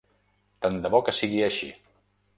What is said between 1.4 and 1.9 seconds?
així.